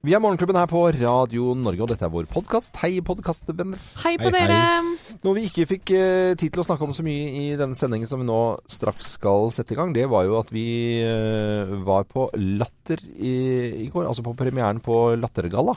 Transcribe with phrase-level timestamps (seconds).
[0.00, 2.72] Vi er Morgenklubben her på Radio Norge, og dette er vår podkast.
[2.80, 3.76] Hei, podkastvenner.
[4.00, 4.46] Hei på Hei, hei.
[4.48, 5.18] dere!
[5.20, 8.08] Noe vi ikke fikk eh, tid til å snakke om så mye i denne sendingen
[8.08, 8.38] som vi nå
[8.72, 10.64] straks skal sette i gang, det var jo at vi
[11.04, 13.34] eh, var på Latter i,
[13.84, 14.08] i går.
[14.08, 15.76] Altså på premieren på Lattergalla.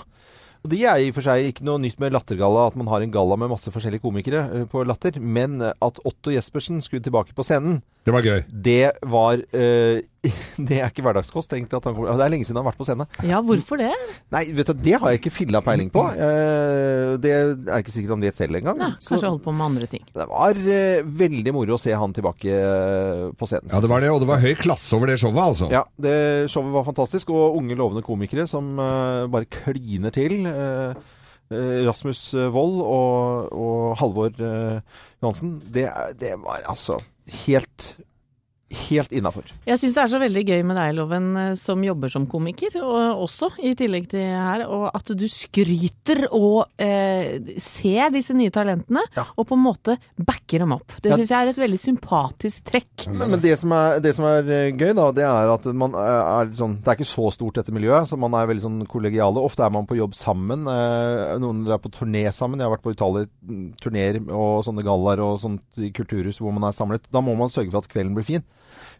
[0.63, 3.03] Og Det er i og for seg ikke noe nytt med Lattergalla, at man har
[3.03, 5.19] en galla med masse forskjellige komikere eh, på Latter.
[5.19, 8.41] Men at Otto Jespersen skulle tilbake på scenen, Det var gøy.
[8.51, 9.99] det var uh,
[10.67, 11.77] Det er ikke hverdagskost, egentlig.
[11.77, 12.11] At han kommer.
[12.19, 13.07] Det er lenge siden han har vært på scenen.
[13.27, 13.91] Ja, hvorfor det?
[14.31, 16.03] Nei, vet du, det har jeg ikke filla peiling på.
[16.15, 18.83] Uh, det er ikke sikkert han vet selv engang.
[18.99, 20.03] Så kanskje holdt på med andre ting.
[20.11, 22.59] det var uh, veldig moro å se han tilbake
[23.39, 23.71] på scenen.
[23.71, 25.71] Ja, det var det, og det var høy klasse over det showet, altså.
[25.71, 26.17] Ja, det
[26.51, 30.43] showet var fantastisk, og unge lovende komikere som bare kliner til.
[31.53, 35.57] Rasmus Wold og, og Halvor Johansen.
[35.75, 35.87] Det,
[36.19, 36.97] det var altså
[37.27, 37.97] helt
[38.73, 39.45] Helt innafor.
[39.69, 42.73] Jeg syns det er så veldig gøy med deg, Loven, eh, som jobber som komiker,
[42.81, 48.49] og også i tillegg til her, og at du skryter og eh, ser disse nye
[48.53, 49.25] talentene, Ja.
[49.37, 50.87] og på en måte backer dem opp.
[51.01, 51.17] Det Ja.
[51.17, 53.07] syns jeg er et veldig sympatisk trekk.
[53.13, 55.93] Men, men det, som er, det som er eh, gøy, da, det er at man
[55.93, 58.81] er, er sånn Det er ikke så stort, dette miljøet, så man er veldig sånn
[58.89, 59.37] kollegiale.
[59.43, 60.65] Ofte er man på jobb sammen.
[60.67, 62.57] Eh, noen drar på turné sammen.
[62.59, 63.29] Jeg har vært på utallige
[63.83, 67.05] turneer og sånne gallaer og sånt i kulturhus hvor man er samlet.
[67.13, 68.43] Da må man sørge for at kvelden blir fin.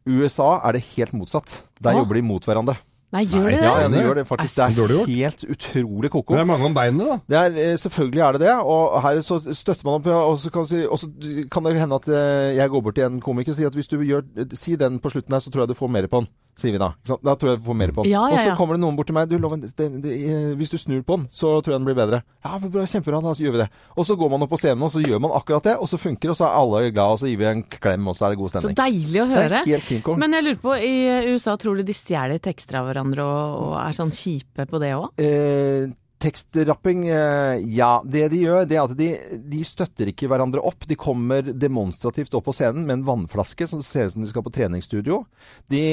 [0.06, 1.64] USA er det helt motsatt.
[1.84, 2.76] Der jobber de mot hverandre.
[3.14, 3.66] Nei, gjør det det?
[3.68, 4.56] Ja, ja, det gjør det faktisk.
[4.58, 6.34] Det er helt utrolig ko-ko.
[6.34, 7.18] Det er mange om beinene, da.
[7.30, 10.50] Det er, eh, selvfølgelig er det det, og her så støtter man opp, og så
[10.54, 11.10] kan, og så
[11.54, 13.92] kan det hende at eh, jeg går bort til en komiker og sier at hvis
[13.92, 14.26] du gjør,
[14.58, 16.82] si den på slutten her, så tror jeg du får mer på den, sier vi
[16.82, 16.90] da.
[17.06, 18.12] Da tror jeg du får mer på den.
[18.16, 20.50] Ja, ja, Og så kommer det noen bort til meg, du Loven, det, det, eh,
[20.58, 22.24] hvis du snur på den, så tror jeg den blir bedre.
[22.44, 23.70] Ja, bra, kjempebra, da så gjør vi det.
[23.96, 26.02] Og så går man opp på scenen, og så gjør man akkurat det, og så
[26.02, 28.26] funker det, og så er alle glad, og så gir vi en klem, og så
[28.26, 29.62] er det god Så deilig å Det høre.
[29.62, 30.94] er helt Men jeg lurer på, i
[31.34, 34.94] USA tror du de stjeler tekster av hverandre og, og er sånn kjipe på det
[34.96, 35.12] òg?
[35.22, 35.92] Eh,
[36.24, 38.02] tekstrapping, eh, ja.
[38.06, 39.10] Det de gjør, det er at de,
[39.52, 40.88] de støtter ikke hverandre opp.
[40.88, 44.46] De kommer demonstrativt opp på scenen med en vannflaske som ser ut som de skal
[44.46, 45.24] på treningsstudio.
[45.72, 45.84] De,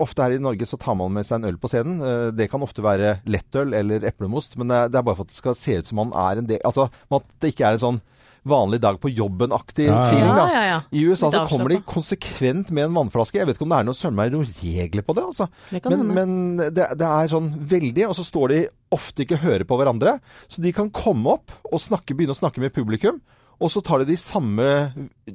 [0.00, 2.00] ofte her i Norge så tar man med seg en øl på scenen.
[2.00, 5.42] Eh, det kan ofte være lettøl eller eplemost, men det er bare for at det
[5.42, 8.00] skal se ut som man er en del Altså at det ikke er en sånn
[8.50, 10.08] vanlig dag på jobben-aktig Ja, ja.
[10.10, 10.46] feeling, da.
[10.48, 10.80] Ja, ja, ja.
[10.90, 13.38] I USA så kommer de konsekvent med en vannflaske.
[13.40, 15.48] Jeg vet ikke om det er noen, søren meg noen regler på det, altså.
[15.70, 16.36] Det Men, men
[16.74, 18.60] det, det er sånn veldig, og så står de
[18.94, 20.18] ofte ikke og hører på hverandre.
[20.48, 23.20] Så de kan komme opp og snakke, begynne å snakke med publikum.
[23.58, 24.64] Og så tar de de samme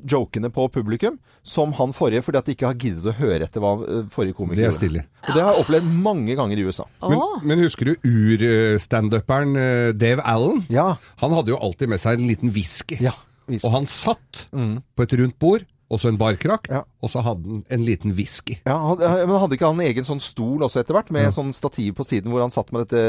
[0.08, 3.60] jokene på publikum som han forrige, fordi at de ikke har giddet å høre etter
[3.60, 5.02] hva eh, forrige komiker Det er stille.
[5.28, 6.86] Og det har jeg opplevd mange ganger i USA.
[7.04, 10.64] Men, men husker du ur-standuperen eh, Dave Allen?
[10.72, 10.94] Ja.
[11.22, 12.98] Han hadde jo alltid med seg en liten whisky.
[13.04, 13.12] Ja.
[13.52, 13.66] visst.
[13.68, 14.82] Og han satt Mm.
[14.96, 16.80] på et rundt bord, og så en barkrakk, Ja.
[17.04, 18.56] og så hadde han en liten whisky.
[18.66, 21.94] Ja, men hadde ikke han en egen sånn stol også etter hvert, med sånn stativ
[22.00, 23.04] på siden hvor han satt med dette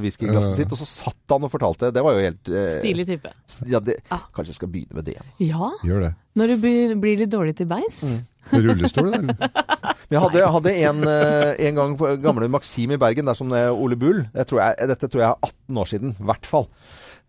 [0.00, 0.60] whiskyglasset Ja.
[0.62, 1.92] sitt, og så satt han og fortalte.
[1.92, 3.32] Det var jo helt eh, Stilig type.
[3.68, 4.24] Ja, det, Ah.
[4.34, 5.18] Kanskje jeg skal begynne med det.
[5.44, 6.14] Ja, Gjør det.
[6.36, 8.00] når du blir, blir litt dårlig til beins.
[8.02, 8.20] Mm.
[8.52, 9.36] Med rullestol, eller?
[10.12, 13.48] Jeg hadde, jeg hadde en, eh, en gang på gamle Maxim i Bergen, der som
[13.50, 14.26] Ole Bull.
[14.34, 16.66] Jeg tror jeg, dette tror jeg er 18 år siden, i hvert fall.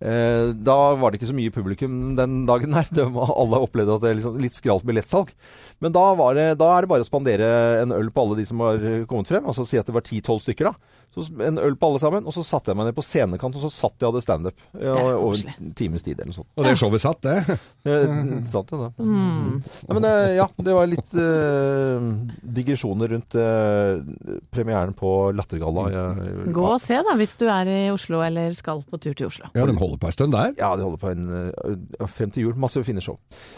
[0.03, 2.89] Eh, da var det ikke så mye publikum den dagen der.
[2.91, 5.31] Det var, alle opplevde at det liksom litt skralt billettsalg.
[5.83, 7.47] Men da, det, da er det bare å spandere
[7.81, 9.47] en øl på alle de som har kommet frem.
[9.47, 10.99] Altså si at det var 10-12 stykker, da.
[11.13, 12.25] Så en øl på alle sammen.
[12.25, 14.63] Og så satte jeg meg ned på scenekant, og så satt jeg og hadde standup.
[14.79, 16.49] Er over en times tid eller noe sånt.
[16.57, 17.37] Og det showet satt, det.
[17.83, 18.11] Eh,
[18.47, 18.85] sant det, da.
[19.03, 19.57] Mm.
[19.89, 22.05] Ja, men eh, ja, det var litt eh,
[22.55, 23.99] digresjoner rundt eh,
[24.55, 25.83] premieren på Lattergalla.
[25.91, 29.27] Jeg- Gå og se da, hvis du er i Oslo eller skal på tur til
[29.27, 29.49] Oslo.
[29.55, 30.53] Ja, de holder på en stund der.
[30.59, 32.55] Ja, de holder på en, eh, frem til jul.
[32.55, 33.17] Masse fine show.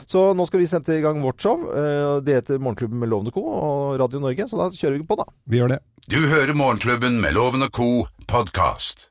[0.10, 1.62] Så nå skal vi sende i gang vårt show.
[1.70, 3.46] Eh, det heter Morgenklubben med Lovende Co.
[3.46, 5.26] og Radio Norge, så da kjører vi på, da.
[5.48, 5.80] Vi gjør det.
[6.10, 8.08] Du hører Morgenklubben med Loven og Co.
[8.26, 9.04] podkast.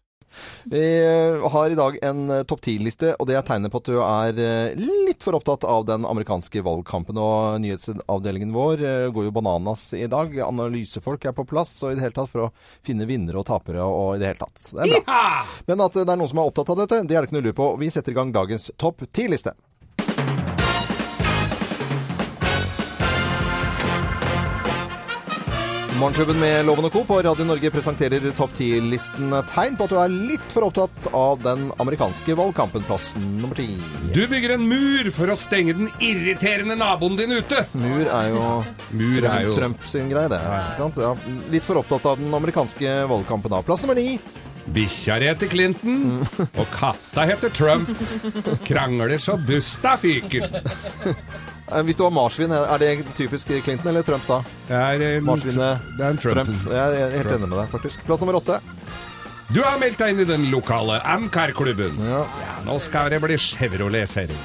[0.64, 3.90] Vi eh, har i dag en eh, topp ti-liste, og det er tegnet på at
[3.92, 7.20] du er eh, litt for opptatt av den amerikanske valgkampen.
[7.20, 8.82] Og nyhetsavdelingen vår
[9.14, 10.34] går jo bananas i dag.
[10.48, 12.50] Analysefolk er på plass og i det hele tatt for å
[12.82, 14.66] finne vinnere og tapere og i det hele tatt.
[14.72, 15.22] Det er bra.
[15.70, 17.46] Men at det er noen som er opptatt av dette, det er det ikke noe
[17.52, 17.70] lurt på.
[17.84, 19.54] Vi setter i gang dagens topp ti-liste.
[26.04, 27.00] Morgenklubben med Loven og Co.
[27.08, 31.38] på Radio Norge presenterer topp 10-listen tegn på at du er litt for opptatt av
[31.40, 32.84] den amerikanske valgkampen.
[32.84, 33.78] Plass nummer ti.
[34.12, 37.62] Du bygger en mur for å stenge den irriterende naboen din ute.
[37.72, 38.42] Mur er jo
[38.92, 40.42] Mur er jo Trump sin greie, det.
[40.44, 41.14] Ja,
[41.54, 43.62] litt for opptatt av den amerikanske valgkampen da.
[43.64, 44.18] Plass nummer ni.
[44.76, 47.96] Bikkja heter Clinton, og katta heter Trump.
[48.68, 50.52] Krangler så busta fyker.
[51.72, 54.42] Eh, Hvis du har marsvin, er det typisk Clinton eller Trump da?
[54.68, 56.34] Det er en, Marsvinet det er en Trump.
[56.48, 56.72] Trump.
[56.72, 57.38] Jeg er helt Trump.
[57.40, 58.04] enig med deg, faktisk.
[58.08, 58.60] Plass nummer åtte.
[59.52, 61.98] Du har meldt deg inn i den lokale Amcar-klubben.
[62.00, 62.22] Ja.
[62.64, 64.38] Nå skal det bli Chevrolet-sering.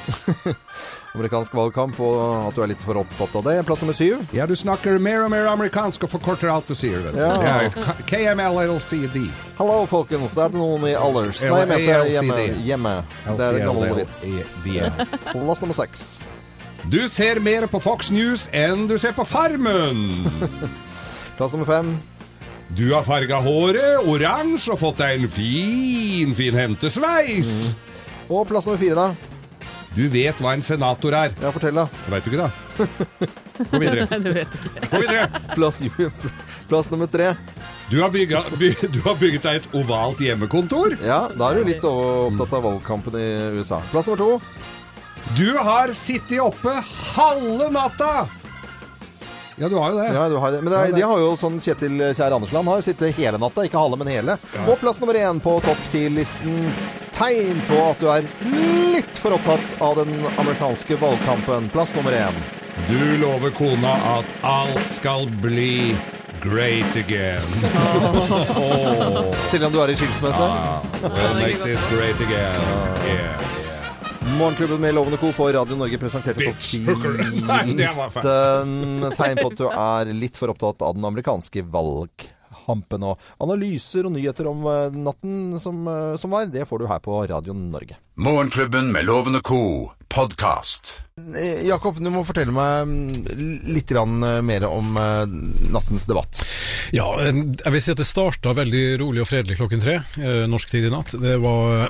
[1.15, 3.55] Amerikansk valgkamp, og at du er litt for opptatt av det.
[3.65, 4.19] Plass nummer syv.
[4.35, 6.99] Ja, du snakker mer og mer amerikansk og forkorter alt du sier.
[7.07, 7.21] Vet du.
[7.23, 7.31] Ja.
[7.39, 9.17] Det er KMLLCD.
[9.57, 10.35] Hallo, folkens.
[10.37, 11.41] Det er noen i Alders.
[11.47, 12.41] Nei, jeg mente hjemme.
[12.67, 12.93] hjemme.
[13.39, 14.25] Det er gammel vits.
[15.31, 16.05] Plass nummer seks.
[16.89, 20.07] Du ser mer på Fox News enn du ser på Farmen.
[21.37, 21.91] Plass nummer fem.
[22.73, 27.49] Du har farga håret oransje og fått deg en fin, fin hentesveis.
[28.29, 29.29] Og plass nummer fire, da.
[29.95, 31.33] Du vet hva en senator er.
[31.41, 31.87] Ja, fortell, da.
[32.13, 32.49] Veit du ikke, da?
[33.71, 34.05] Gå videre.
[34.25, 34.29] Du.
[34.91, 35.41] Gå videre.
[35.55, 35.81] Plass,
[36.69, 37.31] plass nummer tre.
[37.89, 40.99] Du har, bygga, by, du har bygget deg et ovalt hjemmekontor.
[41.05, 43.81] Ja, da er du litt opptatt av valgkampen i USA.
[43.89, 44.29] Plass nummer to.
[45.37, 46.75] Du har sittet oppe
[47.15, 48.27] halve natta.
[49.59, 50.13] Ja, du har jo det.
[50.13, 50.61] Ja, du har det.
[50.61, 53.81] Men det er, de har jo sånn Kjetil Kjær Andersland har sittet hele natta, ikke
[53.81, 54.37] halve, men hele.
[54.63, 56.69] Og plass nummer én på topp ti-listen.
[57.15, 58.29] Tegn på at du er
[58.95, 61.67] litt for opptatt av den amerikanske valgkampen.
[61.75, 62.39] Plass nummer én.
[62.87, 65.91] Du lover kona at alt skal bli
[66.39, 67.43] great again.
[69.51, 70.51] Selv om du er i skilsmisse.
[71.03, 72.63] We'll make this great again.
[73.03, 73.58] Yeah.
[74.39, 75.31] Morgenklubben med Lovende Co.
[75.31, 76.93] på Radio Norge presenterte topp ti-listen.
[79.17, 83.03] Tegn på at du er litt for opptatt av den amerikanske valgkampen.
[83.03, 87.03] Og analyser og nyheter om eh, natten som, eh, som var, det får du her
[87.03, 87.99] på Radio Norge.
[88.19, 89.91] Morgenklubben med Lovende Co.
[90.09, 90.93] podkast.
[91.35, 95.25] Eh, Jakob, du må fortelle meg mm, litt grann, eh, mer om eh,
[95.73, 96.41] nattens debatt.
[96.95, 99.99] Ja, jeg vil si at det starta veldig rolig og fredelig klokken tre,
[100.49, 101.13] norsk tid i natt.
[101.19, 101.89] Det var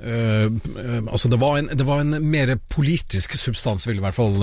[0.00, 4.36] Altså, det var, en, det var en mer politisk substans, vil i hvert fall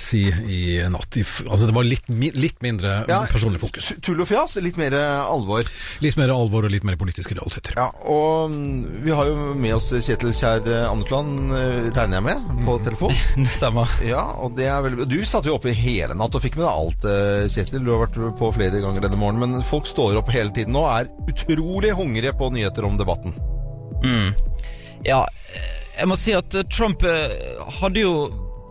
[0.00, 0.60] si, i
[0.92, 1.16] natt.
[1.46, 3.92] Altså, det var litt, litt mindre personlig fokus.
[4.04, 5.68] Tull og fjas, litt mer alvor.
[6.04, 7.76] Litt mer alvor og litt mer politiske realiteter.
[7.80, 12.24] Ja, og mm, vi har jo med oss Kjetil Kjær eh, Andersland, eh, regner jeg
[12.26, 13.14] med, på telefon.
[13.42, 13.90] Det stemmer.
[14.06, 16.72] Ja, og det er veldig Du satt jo oppe hele natt og fikk med deg
[16.72, 17.84] alt, eh, Kjetil.
[17.84, 20.90] Du har vært på flere ganger denne morgenen, men folk står opp hele tiden og
[20.92, 23.36] er utrolig hungrige på nyheter om debatten.
[24.02, 24.32] Mm.
[25.06, 25.24] Ja,
[25.96, 27.04] jeg må si at Trump
[27.80, 28.14] hadde jo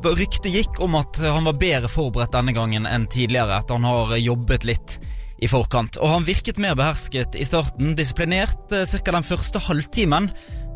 [0.01, 3.59] Ryktet gikk om at han var bedre forberedt denne gangen enn tidligere.
[3.61, 4.95] At han har jobbet litt
[5.41, 5.97] i forkant.
[6.01, 9.11] Og han virket mer behersket i starten, disiplinert ca.
[9.11, 10.29] den første halvtimen,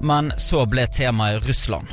[0.06, 1.88] men så ble temaet Russland.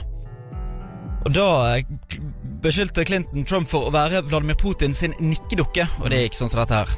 [1.23, 1.47] Og da
[1.79, 2.19] eh,
[2.63, 6.63] beskyldte Clinton Trump for å være Vladimir Putin sin nikkedukke, og det gikk sånn som
[6.63, 6.95] dette her.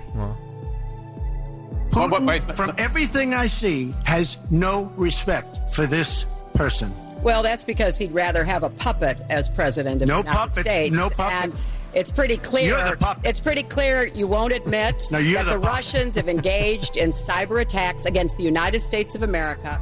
[1.93, 6.91] Putin, from everything I see, has no respect for this person.
[7.23, 10.65] Well, that's because he'd rather have a puppet as president of No the United puppet,
[10.65, 10.97] States.
[10.97, 11.45] no puppet.
[11.45, 11.53] And
[11.95, 12.69] it's pretty clear.
[12.77, 13.25] You're the puppet.
[13.25, 15.67] It's pretty clear you won't admit No, you're that the the.
[15.67, 19.81] Russians have engaged in cyber attacks against the United States of America.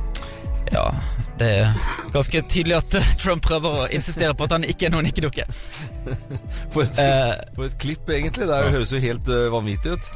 [0.71, 0.93] Ja,
[1.41, 1.73] det er
[2.13, 5.49] ganske tydelig at eh, Trump prøver å insistere på at han ikke er noen nikkedukke.
[6.73, 8.49] For et, Eh, for et klipp, egentlig.
[8.49, 10.11] Det høres jo helt eh, vanvittig ut.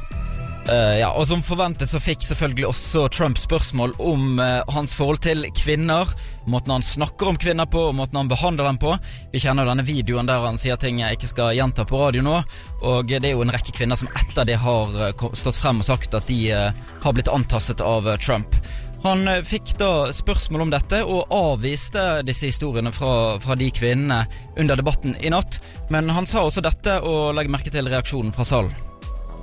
[0.67, 5.21] Uh, ja, og Som forventet så fikk selvfølgelig også Trump spørsmål om eh, hans forhold
[5.23, 6.11] til kvinner.
[6.47, 8.97] Måten han snakker om kvinner på, og måten han behandler dem på.
[9.31, 12.41] Vi kjenner denne videoen der han sier ting jeg ikke skal gjenta på radio nå.
[12.83, 15.87] Og det er jo en rekke kvinner som etter det har eh, stått frem og
[15.87, 18.59] sagt at de eh, har blitt antastet av eh, Trump.
[19.03, 24.23] Han eh, fikk da spørsmål om dette og avviste disse historiene fra, fra de kvinnene
[24.57, 25.59] under debatten i natt.
[25.93, 28.73] Men han sa også dette, og legg merke til reaksjonen fra salen.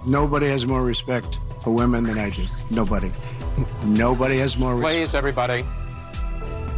[0.04, 2.44] Nobody has more respect for women than I do.
[2.70, 3.10] Nobody.
[3.84, 4.94] Nobody has more respect.
[4.94, 5.64] Please, everybody.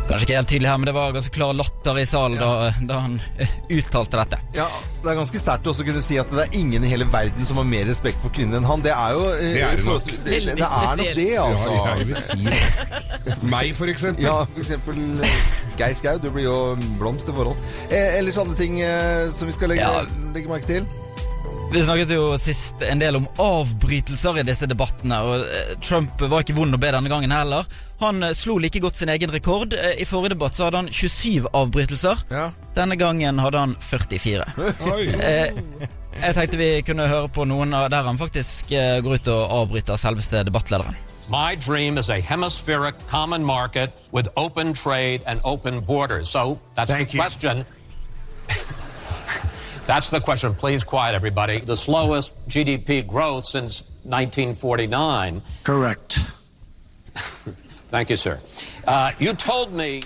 [0.06, 2.50] Kanskje ikke helt tydelig her, men det var ganske klar latter i salen da,
[2.86, 4.38] da han eh, uttalte dette.
[4.54, 4.66] Ja,
[5.02, 7.58] Det er ganske sterkt å kunne si at det er ingen i hele verden som
[7.58, 8.84] har mer respekt for kvinner enn han.
[8.86, 9.84] Det er jo eh, Det er nok.
[9.88, 11.74] forholdsvis- det, det, det er nok det, altså.
[11.74, 13.40] Ja, jeg vil si det.
[13.56, 14.28] Meg, for eksempel.
[14.28, 15.40] Ja, for eksempel eh,
[15.80, 16.58] Geir Skau, du blir jo
[17.02, 17.58] blomst i forhold.
[17.90, 20.06] Eh, ellers andre ting eh, som vi skal legge, Ja.
[20.36, 20.86] legge merke til?
[21.72, 26.44] Vi snakket jo sist en del om avbrytelser i disse debattene, og eh, Trump var
[26.44, 27.66] ikke vond å be denne gangen heller.
[28.00, 29.74] Han eh, slo like godt sin egen rekord.
[29.74, 32.22] Eh, I forrige debatt så hadde han 27 avbrytelser.
[32.30, 32.46] Ja.
[32.78, 34.46] Denne gangen hadde han 44.
[34.94, 35.02] Oi.
[35.18, 35.50] Eh,
[36.22, 40.00] jeg tenkte vi kunne høre på noen av der han faktisk går ut og avbryter
[40.00, 40.96] selveste debattlederen.
[41.28, 46.30] My dream is a hemispheric common market with open trade and open borders.
[46.30, 47.64] So that's Thank the you.
[49.86, 50.54] that's the question.
[50.54, 51.60] Please quiet everybody.
[51.60, 55.42] The slowest GDP growth since 1949.
[55.64, 56.18] Correct.
[57.90, 58.40] Thank you, sir.
[58.86, 60.02] Uh, you told me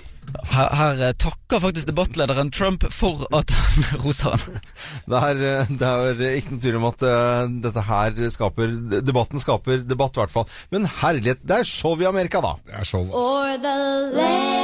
[0.47, 4.61] Her, her eh, takker faktisk debattlederen Trump for at han roser han.
[5.09, 9.43] Det er, eh, det er ikke noen tvil om at eh, dette her skaper Debatten
[9.43, 10.47] skaper debatt, i hvert fall.
[10.71, 12.55] Men herlighet, det er show i Amerika, da.
[12.63, 13.03] Det er show.
[13.11, 14.60] altså.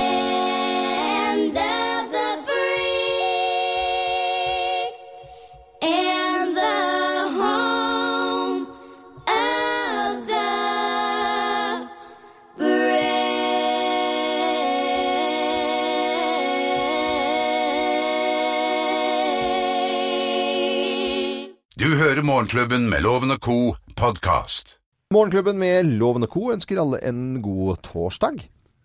[22.38, 23.54] Morgenklubben med Loven og Co.
[23.98, 24.76] podkast.
[25.10, 26.52] Morgenklubben med Loven og Co.
[26.54, 28.44] ønsker alle en god torsdag.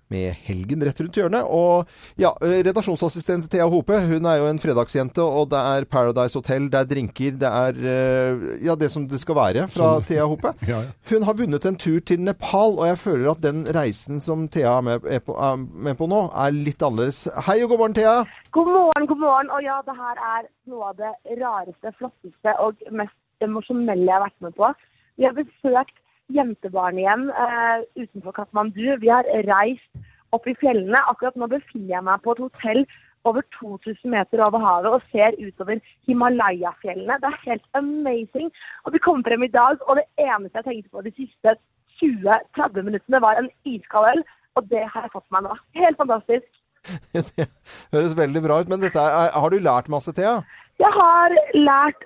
[0.08, 1.50] Med helgen rett rundt hjørnet.
[1.52, 6.70] Og ja, redaksjonsassistent Thea Hope, hun er jo en fredagsjente, og det er Paradise Hotel,
[6.72, 10.54] det er drinker, det er eh, ja, det som det skal være fra Thea Hope.
[10.72, 10.96] Ja, ja.
[11.12, 14.78] Hun har vunnet en tur til Nepal, og jeg føler at den reisen som Thea
[14.78, 17.26] er med, er på, er med på nå, er litt annerledes.
[17.50, 18.22] Hei og god morgen, Thea.
[18.56, 19.52] God morgen, god morgen.
[19.52, 21.12] Og ja, det her er noe av det
[21.44, 24.72] rareste, flotteste og mest emosjonelle jeg har vært med på.
[25.20, 25.96] Vi har besøkt
[26.32, 28.84] jentebarnehjem eh, utenfor Katmandu.
[29.02, 31.00] Vi har reist opp i fjellene.
[31.10, 32.86] Akkurat nå befinner jeg meg på et hotell
[33.28, 37.18] over 2000 meter over havet og ser utover Himalaya-fjellene.
[37.22, 38.48] Det er helt amazing.
[38.84, 41.54] Og vi kom frem i dag, og det eneste jeg tenkte på de siste
[42.00, 44.24] 20-30 minuttene, var en iskald øl.
[44.56, 45.54] Og det har jeg fått meg nå.
[45.78, 46.50] Helt fantastisk.
[47.14, 47.46] Det
[47.94, 48.68] høres veldig bra ut.
[48.72, 50.40] Men dette har du lært masse, Thea?
[50.82, 52.02] Jeg har lært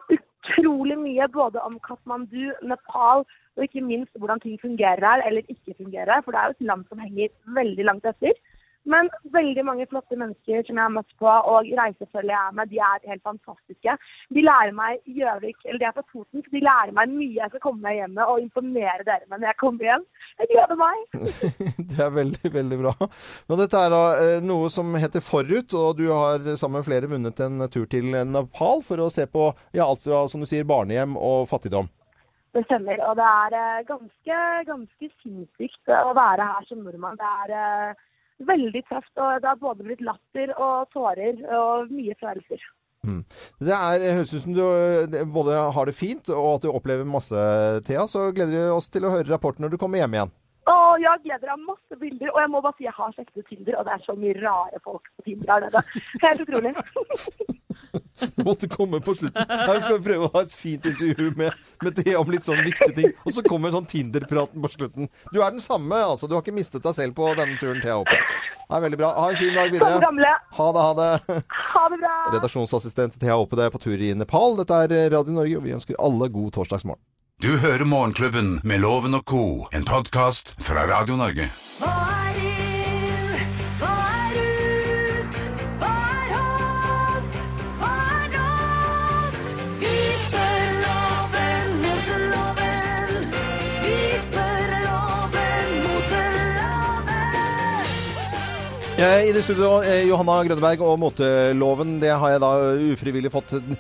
[0.47, 3.25] utrolig mye både om Katmandu, Nepal
[3.57, 6.23] og ikke minst hvordan ting fungerer her, eller ikke fungerer.
[6.25, 8.37] For det er jo et land som henger veldig langt etter.
[8.87, 12.71] Men veldig mange flotte mennesker som jeg har møtt på, og reisefølget jeg er med,
[12.71, 13.97] de er helt fantastiske.
[14.37, 17.53] De lærer meg Gjøvik, eller de er fra Toten, så de lærer meg mye jeg
[17.53, 20.07] skal komme meg hjem med og imponere dere med når jeg kommer hjem.
[20.41, 21.03] Jeg gleder meg.
[21.91, 22.95] Det er veldig, veldig bra.
[23.51, 27.11] Men dette er da eh, noe som heter Forut, og du har sammen med flere
[27.11, 30.67] vunnet en tur til Nepal for å se på ja, alt fra, som du sier,
[30.69, 31.91] barnehjem og fattigdom.
[32.57, 33.01] Det stemmer.
[33.09, 37.19] Og det er eh, ganske, ganske sinnssykt å være her som nordmann.
[37.21, 38.05] Det er eh,
[38.45, 39.13] veldig tøft.
[39.17, 42.65] Og det har både blitt latter og tårer og mye følelser.
[43.07, 43.23] Mm.
[43.63, 44.65] Det er, høres ut som du
[45.31, 47.37] både har det fint og at du opplever masse,
[47.87, 48.09] Thea.
[48.11, 50.35] Så gleder vi oss til å høre rapporten når du kommer hjem igjen.
[50.97, 52.31] Å, jeg gleder meg masse bilder.
[52.33, 54.35] Og jeg må bare si jeg har sjekket ut Tinder, og det er så mye
[54.41, 55.83] rare folk på Tinder her nede.
[56.25, 56.73] Helt utrolig.
[58.17, 59.45] Det måtte komme på slutten.
[59.51, 62.63] Her skal vi prøve å ha et fint intervju med, med Thea om litt sånn
[62.65, 63.11] viktige ting.
[63.27, 65.11] Og så kommer sånn Tinder-praten på slutten.
[65.35, 66.25] Du er den samme, altså.
[66.25, 68.17] Du har ikke mistet deg selv på denne turen, Thea Håpe.
[68.17, 69.11] Det er veldig bra.
[69.21, 70.33] Ha en fin dag videre.
[70.57, 71.43] Ha det, ha det.
[71.75, 72.15] Ha det bra.
[72.39, 74.57] Redaksjonsassistent Thea Håpe det er på tur i Nepal.
[74.63, 77.05] Dette er Radio Norge, og vi ønsker alle god torsdagsmorgen.
[77.43, 81.51] Du hører Morgenklubben med Loven og Co., en podkast fra Radio Norge.
[81.83, 82.26] Hva er
[98.97, 102.49] I det studio, eh, Johanna Grønneberg og moteloven, det har jeg da
[102.95, 103.75] ufrivillig fått eh,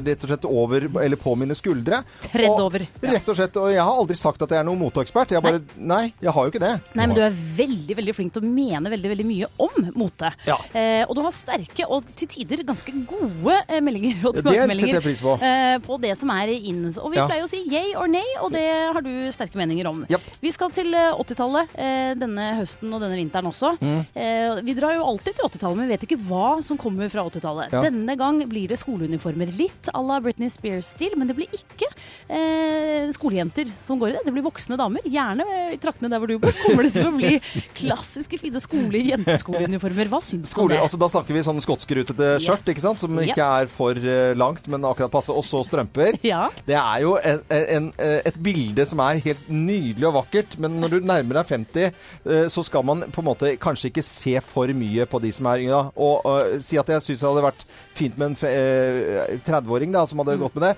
[0.00, 1.98] rett og slett over, eller på mine skuldre.
[2.24, 2.86] Tredd Og over.
[3.04, 5.34] Rett og slett, og jeg har aldri sagt at jeg er noen moteekspert.
[5.36, 6.14] Jeg bare, nei.
[6.24, 6.70] jeg har jo ikke det.
[6.96, 10.32] Nei, men du er veldig veldig flink til å mene veldig veldig mye om mote.
[10.48, 10.56] Ja.
[10.80, 14.72] Eh, og du har sterke og til tider ganske gode eh, meldinger og tilbakemeldinger.
[14.72, 15.36] det setter jeg pris på.
[15.44, 16.80] eh, på det som er in.
[16.94, 17.28] Og vi Ja.
[17.28, 18.64] pleier å si yay or nay, og det
[18.96, 20.06] har du sterke meninger om.
[20.08, 20.32] Yep.
[20.40, 23.76] Vi skal til eh, 80-tallet eh, denne høsten og denne vinteren også.
[23.82, 24.00] Mm.
[24.22, 27.24] Eh, vi drar jo alltid til 80-tallet, men vi vet ikke hva som kommer fra
[27.26, 27.72] 80-tallet.
[27.74, 27.80] Ja.
[27.88, 29.50] Denne gang blir det skoleuniformer.
[29.58, 31.88] Litt à la Britney Spears-stil, men det blir ikke
[32.30, 34.22] eh, skolejenter som går i det.
[34.28, 35.02] Det blir voksne damer.
[35.10, 36.54] Gjerne eh, i traktene der hvor du bor.
[36.62, 37.32] Kommer det til å bli
[37.80, 40.12] klassiske fine skole jenteskoleuniformer.
[40.12, 40.78] Hva syns du om det?
[40.82, 43.02] altså, da snakker vi sånn skotskrutete skjørt, ikke sant?
[43.02, 43.34] som Yep.
[43.34, 45.34] ikke er for eh, langt, men akkurat passe.
[45.34, 46.16] Og så strømper.
[46.26, 46.44] Ja.
[46.66, 50.94] Det er jo en, en, et bilde som er helt nydelig og vakkert, men når
[50.96, 54.68] du nærmer deg 50, eh, så skal man på en måte kanskje ikke se for
[54.76, 55.80] mye på de som er yngre.
[55.96, 57.64] Og uh, si at jeg syns det hadde vært
[57.96, 60.44] fint med en fe- eh, 30-åring da, som hadde Mm.
[60.44, 60.74] gått med det.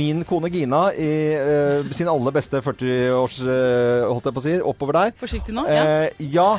[0.00, 4.56] Min kone Gina i uh, sin aller beste 40-års, eh, holdt jeg på å si,
[4.72, 5.14] oppover der.
[5.20, 5.68] Forsiktig nå.
[5.68, 5.84] Ja.
[6.08, 6.50] Eh, ja.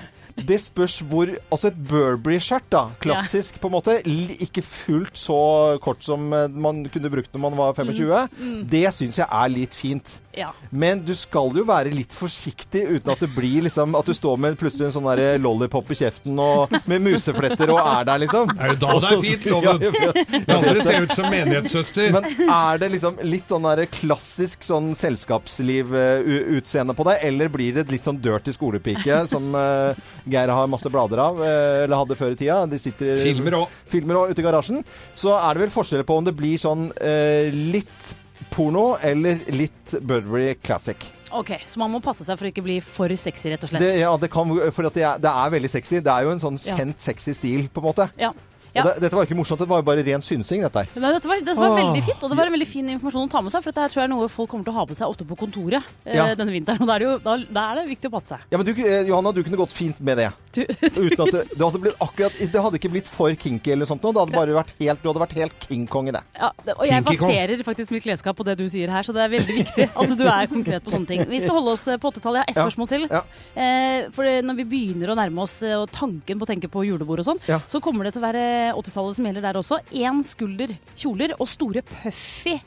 [0.47, 2.83] Det spørs hvor Altså et Burberry-skjørt, da.
[3.01, 3.97] Klassisk, på en måte.
[4.39, 5.39] Ikke fullt så
[5.83, 8.29] kort som eh, man kunne brukt når man var 25.
[8.39, 8.63] Mm.
[8.69, 10.19] Det syns jeg er litt fint.
[10.37, 10.51] Ja.
[10.69, 14.37] Men du skal jo være litt forsiktig uten at det blir liksom At du står
[14.37, 18.51] med plutselig en sånn der lollipop i kjeften og med musefletter og er der, liksom.
[18.53, 19.81] Det er jo da det er fint, Loven.
[19.89, 22.13] Ja, andre ser ut som menighetssøster.
[22.13, 27.87] Men er det liksom litt sånn der klassisk sånn selskapsliv-utseende på deg, eller blir det
[27.91, 29.99] litt sånn dirty skolepike som eh,
[30.31, 32.61] Geir har masse blader av, eh, eller hadde før i tida.
[32.69, 33.77] De sitter Filmer òg.
[33.91, 34.83] Filmer òg ute i garasjen.
[35.17, 38.13] Så er det vel forskjell på om det blir sånn eh, litt
[38.49, 40.97] porno eller litt Burberry Classic.
[41.31, 43.83] Ok, Så man må passe seg for å ikke bli for sexy, rett og slett.
[43.83, 45.99] Det, ja, det kan, for at det, er, det er veldig sexy.
[46.01, 46.77] Det er jo en sånn Ja.
[46.97, 48.07] sexy stil, på en måte.
[48.17, 48.31] Ja.
[48.69, 48.83] Og Ja.
[48.85, 50.89] det, dette var ikke morsomt, det var bare ren synsing, dette her.
[51.01, 53.31] Nei, dette var, dette var veldig fint, og det var en veldig fin informasjon å
[53.31, 53.63] ta med seg.
[53.63, 55.25] For dette her tror jeg er noe folk kommer til å ha på seg ofte
[55.25, 56.27] på kontoret eh, Ja.
[56.35, 56.81] denne vinteren.
[56.81, 58.45] Og da er, det jo, da, da er det viktig å passe seg.
[58.51, 60.29] Ja, men du, eh, Johanna, du kunne gått fint med det.
[60.59, 64.03] Uten at det, det, hadde blitt akkurat, det hadde ikke blitt for kinky eller sånt
[64.05, 64.13] noe.
[64.13, 66.21] Det hadde bare vært helt, du hadde vært helt King Kong i det.
[66.37, 69.23] Ja, det, og jeg baserer faktisk mitt klesskap på det du sier her, så det
[69.25, 71.25] er veldig viktig at du er konkret på sånne ting.
[71.29, 72.43] Vi skal holde oss eh, på 80-tallet.
[72.45, 72.65] Jeg har ett Ja.
[72.67, 73.07] spørsmål til.
[73.55, 76.83] Eh, for når vi begynner å nærme oss eh, og tanken på å tenke på
[76.87, 77.59] julebord og sånn, Ja.
[77.71, 79.79] så kommer det til å være 80-tallet som gjelder der også.
[79.95, 82.57] Én skulder kjoler og store puffy.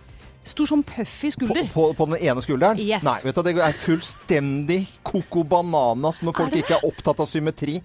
[0.45, 1.69] Stor som puffy skulder.
[1.71, 2.81] på, på den ene skulderen?
[2.83, 3.05] Yes.
[3.07, 7.79] Nei, vet du, det er fullstendig coco bananas når folk ikke er opptatt av symmetri.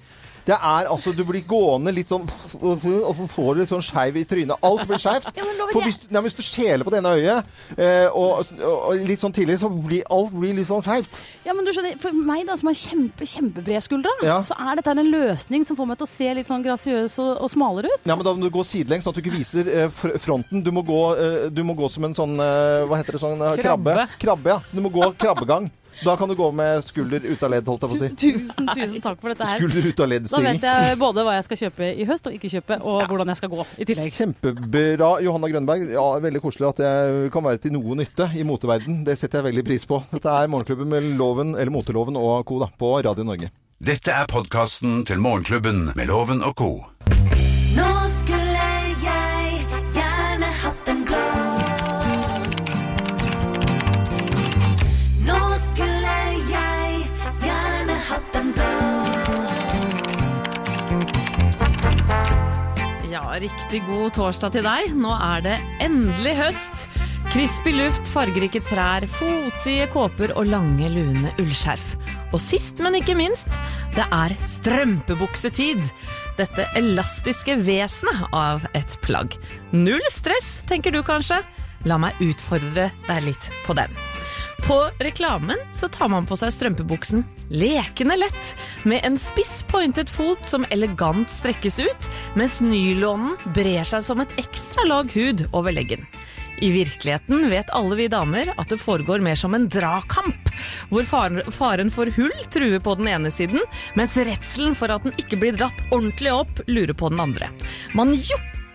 [0.48, 2.24] Det er altså, Du blir gående litt sånn
[2.62, 4.56] Og så får du litt sånn skeiv i trynet.
[4.64, 5.28] Alt blir skeivt.
[5.36, 9.02] Ja, For hvis, nei, hvis du skjeler på det ene øyet, eh, og, og, og
[9.10, 11.20] litt sånn tidlig, så blir alt blir litt sånn skeivt.
[11.46, 14.38] Ja, men du skjønner, For meg da, som har kjempe, kjempebred skuldre, da, Ja.
[14.48, 17.34] så er dette en løsning som får meg til å se litt sånn grasiøs og,
[17.44, 18.08] og smalere ut.
[18.08, 20.64] Ja, men Da må du gå sidelengs, sånn at du ikke viser eh, fr- fronten.
[20.64, 23.44] Du må, gå, eh, du må gå som en sånn eh, Hva heter det sånn?
[23.44, 23.94] eh, krabbe.
[24.00, 24.08] Krabbe.
[24.24, 24.60] Krabbe, ja.
[24.72, 25.68] Du må gå krabbegang.
[26.06, 28.10] Da kan du gå med skulder ut av ledd, holdt jeg på å si.
[28.22, 29.58] Tusen, tusen takk for dette her.
[29.58, 30.60] Skulder ut av Da ledd-stilling.
[30.62, 33.40] vet jeg både hva jeg skal kjøpe i høst og ikke kjøpe, og hvordan jeg
[33.42, 34.12] skal gå i tillegg.
[34.18, 35.88] Kjempebra, Johanna Grønberg.
[35.96, 39.04] Ja, Veldig koselig at jeg kan være til noe nytte i moteverden.
[39.08, 40.02] Det setter jeg veldig pris på.
[40.14, 42.60] Dette er Morgenklubben med Loven, eller Moteloven og co.
[42.60, 43.50] da, på Radio Norge.
[43.80, 46.72] Dette er podkasten til Morgenklubben med Loven og co.
[63.44, 64.94] riktig god torsdag til deg.
[64.98, 66.88] Nå er det endelig høst.
[67.28, 71.96] Crispy luft, fargerike trær, fotside kåper og lange, lune ullskjerf.
[72.32, 73.50] Og sist, men ikke minst,
[73.96, 75.84] det er strømpebuksetid.
[76.40, 79.36] Dette elastiske vesenet av et plagg.
[79.76, 81.42] Null stress, tenker du kanskje?
[81.88, 83.92] La meg utfordre deg litt på den.
[84.66, 90.44] På reklamen så tar man på seg strømpebuksen lekende lett, med en spiss pointet fot
[90.50, 96.04] som elegant strekkes ut, mens nylonen brer seg som et ekstra lag hud over leggen.
[96.58, 100.50] I virkeligheten vet alle vi damer at det foregår mer som en dragkamp,
[100.90, 103.62] hvor faren, for hull truer på den ene siden,
[103.94, 107.52] mens redselen for at den ikke blir dratt ordentlig opp, lurer på den andre.
[107.94, 108.16] Man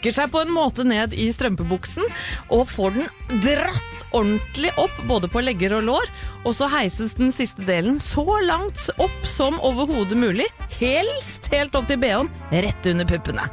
[0.02, 2.02] jokker seg på en måte ned i strømpebuksen
[2.50, 6.08] og får den dratt ordentlig opp både på legger og lår,
[6.42, 11.86] og så heises den siste delen så langt opp som overhodet mulig, helst helt opp
[11.88, 13.46] til BH-en, rett under puppene.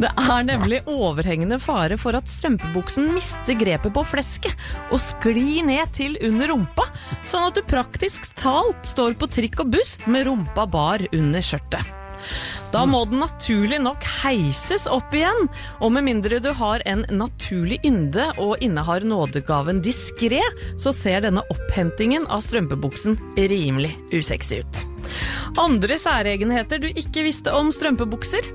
[0.00, 4.56] Det er nemlig overhengende fare for at strømpebuksen mister grepet på flesket
[4.88, 6.88] og sklir ned til under rumpa,
[7.28, 12.03] sånn at du praktisk talt står på trikk og buss med rumpa bar under skjørtet.
[12.74, 15.46] Da må den naturlig nok heises opp igjen,
[15.78, 20.40] og med mindre du har en naturlig ynde og innehar nådegaven diskré,
[20.82, 24.82] så ser denne opphentingen av strømpebuksen rimelig usexy ut.
[25.62, 28.50] Andre særegenheter du ikke visste om strømpebukser?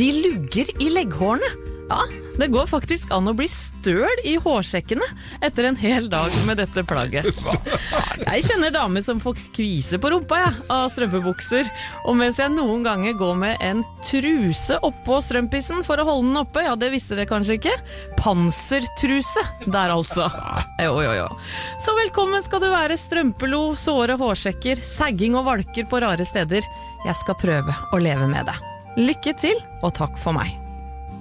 [0.00, 1.76] De lugger i legghårene.
[1.88, 2.04] Ja,
[2.36, 5.06] det går faktisk an å bli støl i hårsekkene
[5.44, 7.30] etter en hel dag med dette plagget.
[8.28, 11.70] Jeg kjenner damer som får kvise på rumpa ja, av strømpebukser,
[12.04, 16.40] og mens jeg noen ganger går med en truse oppå strømpisen for å holde den
[16.42, 17.76] oppe, ja det visste dere kanskje ikke,
[18.20, 20.28] pansertruse der altså.
[20.82, 21.28] Jo, jo, jo.
[21.80, 26.66] Så velkommen skal du være strømpelo, såre hårsekker, sagging og valker på rare steder.
[27.06, 28.58] Jeg skal prøve å leve med det.
[28.98, 30.52] Lykke til, og takk for meg.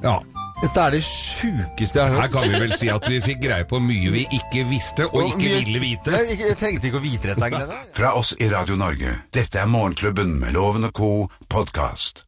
[0.03, 0.19] Ja.
[0.57, 2.21] Dette er det sjukeste jeg har hørt.
[2.23, 5.27] Her kan vi vel si at vi fikk greie på mye vi ikke visste og
[5.27, 6.15] ikke mye- ville vite.
[6.17, 7.75] Jeg, jeg trengte ikke å vite dette engang.
[7.97, 9.13] Fra oss i Radio Norge.
[9.37, 11.11] Dette er Morgenklubben med Loven og co.
[11.53, 12.23] podkast.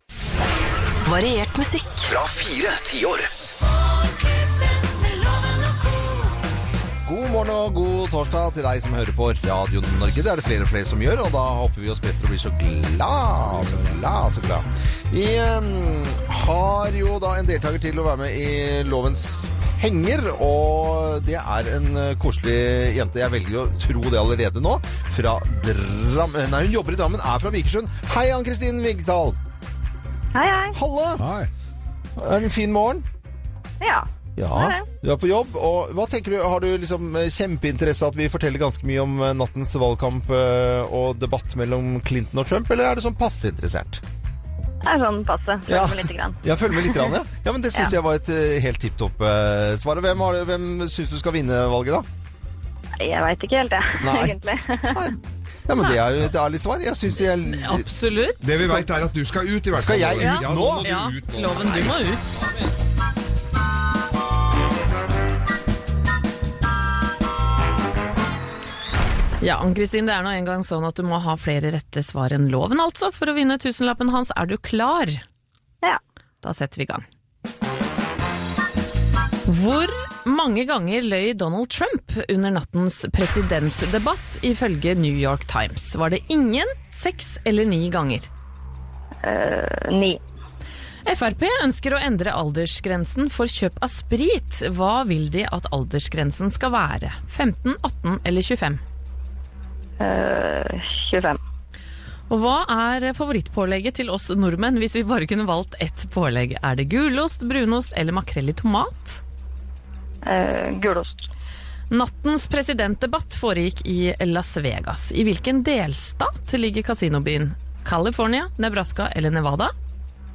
[1.10, 1.90] Variert musikk.
[2.06, 3.26] Fra fire tiår.
[7.10, 10.22] God morgen og god torsdag til deg som hører på Radio Norge.
[10.22, 12.30] Det er det flere og flere som gjør, og da hopper vi og spretter og
[12.30, 14.68] blir så glad, så glad, så glad.
[15.10, 15.24] Vi
[16.44, 18.52] har jo da en deltaker til å være med i
[18.86, 19.24] Lovens
[19.82, 22.60] henger, og det er en eh, koselig
[23.00, 23.24] jente.
[23.24, 24.76] Jeg velger å tro det allerede nå.
[25.16, 27.90] Fra Drammen Nei, hun jobber i Drammen, er fra Vikersund.
[28.14, 29.34] Hei, Ann-Kristin Vigdal.
[30.38, 30.70] Hei, hei.
[30.78, 31.10] Halla.
[31.26, 31.42] Hei.
[32.20, 33.02] Er det en fin morgen?
[33.82, 34.04] Ja.
[34.38, 34.70] Ja,
[35.04, 35.56] du er på jobb.
[35.60, 39.18] Og hva tenker du, Har du liksom eh, kjempeinteresse at vi forteller ganske mye om
[39.26, 43.52] eh, nattens valgkamp eh, og debatt mellom Clinton og Trump, eller er du sånn passe
[43.52, 44.00] interessert?
[44.80, 45.58] Det er sånn passe.
[45.66, 45.88] Følger Ja.
[45.92, 46.38] med lite grann.
[46.46, 47.24] Med grann, ja.
[47.44, 47.52] ja.
[47.52, 47.98] Men det syns Ja.
[48.00, 48.32] jeg var et
[48.64, 50.00] helt tipp topp eh, svar.
[50.06, 52.16] Hvem, har hvem syns du skal vinne valget, da?
[53.00, 54.16] Jeg veit ikke helt, jeg, Nei.
[54.28, 54.56] egentlig.
[55.70, 56.80] Ja, men Det er jo et ærlig svar.
[56.84, 58.40] Jeg synes jeg Absolutt.
[58.48, 60.00] Det vi veit, er at du skal ut, i hvert fall.
[60.00, 60.56] Skal jeg ut Ja, nå?
[60.56, 61.44] nå, du Ja, ut nå.
[61.46, 62.39] loven, du må ut.
[69.40, 72.50] Ja, Ann-Kristin, det er nå engang sånn at du må ha flere rette svar enn
[72.52, 74.34] loven, altså, for å vinne tusenlappen hans.
[74.36, 75.08] Er du klar?
[75.80, 75.96] Ja.
[76.44, 77.06] Da setter vi i gang.
[79.62, 79.88] Hvor
[80.28, 85.88] mange ganger løy Donald Trump under nattens presidentdebatt ifølge New York Times?
[85.96, 88.28] Var det ingen, seks eller ni ganger?
[89.24, 90.18] Uh, ni.
[91.08, 94.62] Frp ønsker å endre aldersgrensen for kjøp av sprit.
[94.76, 97.16] Hva vil de at aldersgrensen skal være?
[97.40, 98.82] 15, 18 eller 25?
[100.00, 100.82] Eh,
[101.12, 101.38] 25.
[102.30, 106.54] Og hva er favorittpålegget til oss nordmenn hvis vi bare kunne valgt ett pålegg?
[106.62, 109.16] Er det gulost, brunost eller makrell i tomat?
[110.30, 111.26] Eh, gulost.
[111.90, 115.10] Nattens presidentdebatt foregikk i Las Vegas.
[115.12, 117.56] I hvilken delstat ligger kasinobyen?
[117.86, 119.72] California, Nebraska eller Nevada?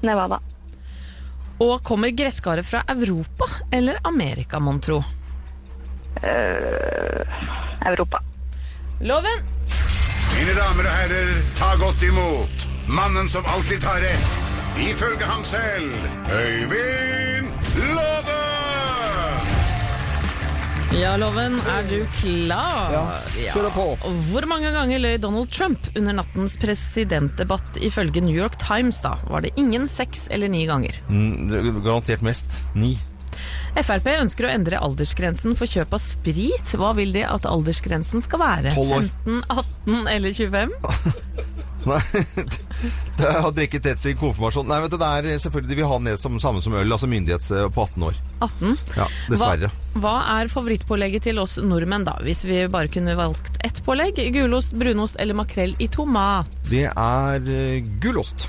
[0.03, 0.41] Nevada.
[1.63, 4.99] Og kommer gresskaret fra Europa eller Amerika, mon tro?
[6.27, 7.23] Eh,
[7.87, 8.19] Europa.
[9.05, 9.43] Loven!
[10.33, 14.39] Mine damer og herrer, ta godt imot mannen som alltid tar rett,
[14.81, 15.93] ifølge ham selv,
[16.33, 17.53] Øyvind
[17.93, 18.39] Love!
[20.95, 22.93] Ja, Loven, er du klar?
[22.95, 23.05] Ja,
[23.53, 23.87] kjør på.
[23.93, 24.11] Ja.
[24.31, 29.03] Hvor mange ganger løy Donald Trump under nattens presidentdebatt ifølge New York Times?
[29.05, 29.19] da?
[29.29, 30.97] Var det ingen, seks eller ni ganger?
[31.11, 32.63] Mm, er Garantert mest.
[32.79, 32.95] Ni.
[33.75, 36.75] Frp ønsker å endre aldersgrensen for kjøp av sprit.
[36.79, 38.75] Hva vil de at aldersgrensen skal være?
[38.77, 39.09] 12 år.
[39.27, 40.75] 15, 18 eller 25?
[41.85, 42.01] Nei,
[43.19, 44.67] det å drikket tett sin konfirmasjon.
[44.69, 47.09] Nei, vet du, det er selvfølgelig de vil ha ned som samme som øl, altså
[47.11, 48.17] myndighets eh, på 18 år.
[48.47, 48.79] 18?
[48.97, 49.71] Ja, dessverre.
[49.93, 52.17] Hva, hva er favorittpålegget til oss nordmenn, da?
[52.25, 54.23] Hvis vi bare kunne valgt ett pålegg?
[54.35, 56.49] Gulost, brunost eller makrell i tomat?
[56.71, 58.49] Det er eh, gulost.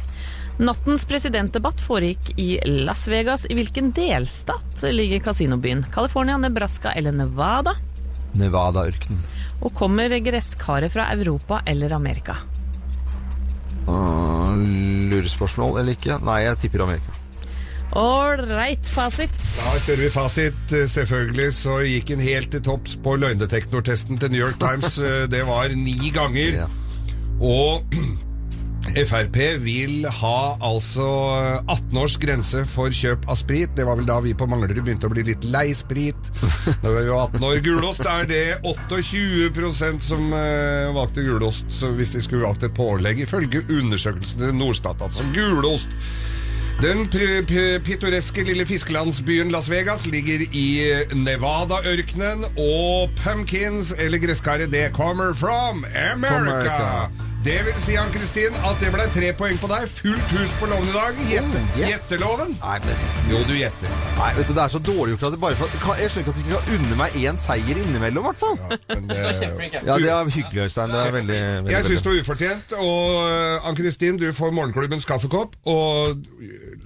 [0.57, 3.43] Nattens presidentdebatt foregikk i Las Vegas.
[3.49, 5.83] I hvilken delstat ligger kasinobyen?
[5.91, 7.73] California, Nebraska eller Nevada?
[8.39, 9.19] Nevada-ørkenen.
[9.63, 12.37] Og kommer gresskaret fra Europa eller Amerika?
[13.87, 14.55] Uh,
[15.11, 16.17] lurespørsmål eller ikke?
[16.25, 17.19] Nei, jeg tipper Amerika.
[17.95, 19.35] Ålreit, fasit.
[19.59, 20.73] Da kjører vi fasit.
[20.91, 24.97] Selvfølgelig så gikk en helt til topps på løgndetektortesten til New York Times.
[25.05, 26.63] Eh, Det var ni ganger.
[27.39, 27.83] Og
[28.93, 31.05] Frp vil ha altså
[31.71, 33.73] 18 års grense for kjøp av sprit.
[33.75, 36.29] Det var vel da vi på Manglerud begynte å bli litt lei sprit.
[36.83, 37.57] Da var vi jo 18 år.
[37.65, 41.67] Gulost er det 28% som uh, valgte gulost,
[41.97, 45.03] hvis de skulle valgt et pålegg, ifølge undersøkelsen til Norstat.
[45.05, 45.91] Altså gulost.
[46.83, 50.67] Den pittoreske lille fiskelandsbyen Las Vegas ligger i
[51.15, 56.35] Nevada-ørkenen, og pumpkins, eller gresskaret, det kommer from America.
[56.35, 57.34] America.
[57.45, 59.86] Det vil si, Ann-Kristin, at det ble tre poeng på deg.
[59.99, 61.19] Fullt hus på loven i dag.
[61.29, 61.89] Gjette, Oh, yes.
[61.91, 62.55] Gjetteloven?
[62.63, 63.93] Nei, men Jo, du gjetter.
[64.25, 66.31] Nei, vet du, Det er så dårlig gjort at det bare for, Jeg skjønner ikke
[66.33, 68.55] at du ikke kan unne meg én seier innimellom, i hvert fall.
[68.89, 69.17] Men det,
[69.89, 70.93] Ja, det er hyggelig, Øystein.
[70.95, 72.73] Det er veldig, veldig, jeg syns det var ufortjent.
[72.79, 75.53] Og uh, Ann-Kristin, du får morgenklubbens kaffekopp.
[75.69, 76.25] Og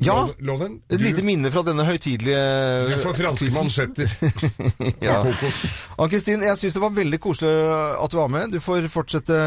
[0.04, 0.18] Ja.
[0.40, 0.96] loven du...
[0.98, 2.44] Et lite minne fra denne høytidelige
[2.92, 4.12] Du får franske mansjetter.
[5.08, 5.22] Ja.
[5.22, 5.62] Og kokos.
[5.96, 7.56] Ann-Kristin, jeg syns det var veldig koselig
[8.04, 8.52] at du var med.
[8.52, 9.40] Du får fortsette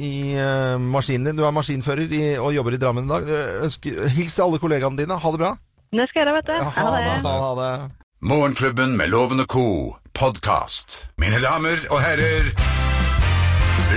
[0.00, 1.36] i eh, maskinen din.
[1.40, 3.30] Du er maskinfører i, og jobber i Drammen i dag.
[4.16, 5.20] Hils til alle kollegaene dine.
[5.20, 5.54] Ha det bra.
[5.94, 6.54] Det skal jeg gjøre, vet du.
[6.76, 7.02] Ha det.
[7.22, 7.90] Ha, ha det.
[8.20, 9.96] Morgenklubben med Loven og Co.
[10.14, 11.06] podkast.
[11.18, 12.50] Mine damer og herrer,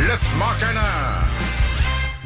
[0.08, 1.37] Løftmakerne!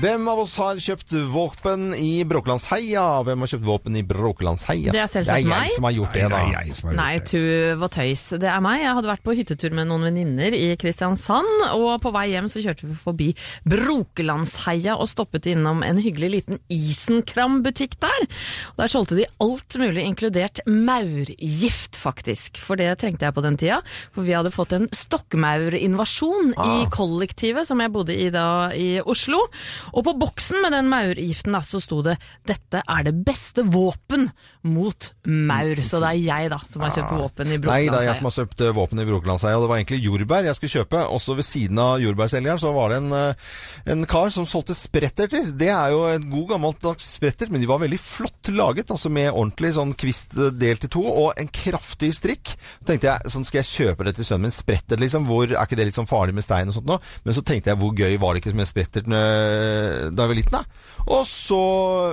[0.01, 3.01] Hvem av oss har kjøpt våpen i Bråkelandsheia?
[3.27, 4.89] Hvem har kjøpt våpen i Bråkelandsheia?
[4.95, 5.45] Det er selvsagt meg.
[5.45, 5.67] Det er meg.
[5.67, 6.39] jeg som har gjort det, da.
[6.41, 7.41] Nei, jeg som har Nei, gjort det.
[7.75, 8.23] tuv og tøys.
[8.41, 8.77] Det er meg.
[8.81, 12.63] Jeg hadde vært på hyttetur med noen venninner i Kristiansand, og på vei hjem så
[12.65, 13.27] kjørte vi forbi
[13.69, 18.25] Brokelandsheia og stoppet innom en hyggelig liten Isenkram-butikk der.
[18.73, 22.57] Og der solgte de alt mulig, inkludert maurgift, faktisk.
[22.57, 23.83] For det trengte jeg på den tida.
[24.17, 29.45] For vi hadde fått en stokkmaurinvasjon i kollektivet som jeg bodde i da i Oslo.
[29.91, 34.29] Og på boksen med den maurgiften da, så sto det 'Dette er det beste våpen
[34.63, 35.81] mot maur'.
[35.83, 38.27] Så det er jeg da som har kjøpt våpen i Nei, det er jeg som
[38.29, 39.57] har kjøpt eh, våpen i Brokelandsheia.
[39.57, 41.03] og Det var egentlig jordbær jeg skulle kjøpe.
[41.17, 43.33] Også ved siden av jordbærselgeren så var det en, eh,
[43.93, 45.51] en kar som solgte spretterter.
[45.57, 48.91] Det er jo en god gammeldags spretter, men de var veldig flott laget.
[48.93, 52.53] Altså med ordentlig sånn kvist eh, delt i to og en kraftig strikk.
[52.81, 54.51] Så tenkte jeg, sånn skal jeg kjøpe det til sønnen min.
[54.61, 55.25] Spretter, liksom.
[55.29, 56.97] Hvor, er ikke det litt sånn farlig med stein og sånt nå?
[57.25, 60.53] Men så tenkte jeg, hvor gøy var det ikke med spretter da jeg var liten.
[60.53, 60.63] Da.
[61.11, 61.61] Og så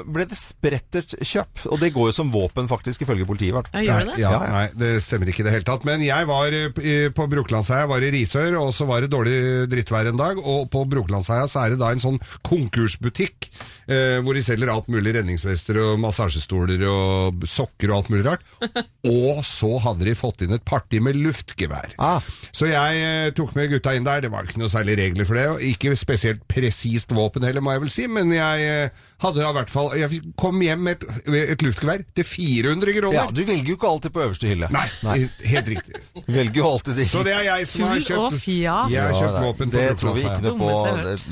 [0.08, 1.64] ble det sprettert kjøp.
[1.72, 2.37] Og det går jo som våpen,
[2.70, 3.54] faktisk, ifølge politiet.
[3.56, 3.70] Vært.
[3.72, 4.14] Gjør det?
[4.14, 5.84] Nei, ja, Nei, det stemmer ikke i det hele tatt.
[5.88, 9.38] Men jeg var eh, i- på Brokelandsheia, var i Risør, og så var det dårlig
[9.72, 10.38] drittvær en dag.
[10.38, 13.48] Og på Brokelandsheia så er det da en sånn konkursbutikk,
[13.88, 18.44] eh, hvor de selger alt mulig redningsvester og massasjestoler og sokker og alt mulig rart.
[19.08, 21.94] Og så hadde de fått inn et parti med luftgevær.
[22.52, 24.20] Så jeg eh, tok med gutta inn der.
[24.20, 25.46] Det var ikke noe særlig regler for det.
[25.54, 28.04] og Ikke spesielt presist våpen heller, må jeg vel si.
[28.12, 32.04] Men jeg eh, hadde da i hvert fall Jeg kom hjem med et, et luftgevær
[32.18, 33.16] til 400 kroner.
[33.16, 34.68] Ja, du velger jo ikke alltid på øverste hylle.
[34.74, 35.18] Nei,
[35.52, 36.02] helt riktig.
[36.28, 37.06] Du velger jo alltid det.
[37.08, 38.48] Så det er jeg som har kjøpt.
[38.48, 40.68] Jeg har kjøpt våpen Det tror vi ikke noe på.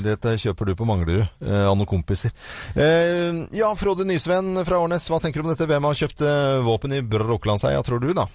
[0.07, 2.33] Dette kjøper du på Manglerud, eh, av noen kompiser.
[2.73, 5.69] Eh, ja, Frode Nysvenn fra Årnes, hva tenker du om dette?
[5.69, 8.25] Hvem har kjøpt eh, våpen i Brokelandsheia, tror du, da?